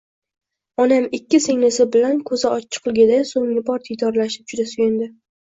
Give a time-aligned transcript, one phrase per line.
[0.85, 5.13] Onam ikki singlisi bilan ko`zi ochiqligida so`nggi bor diydorlashib juda suyundi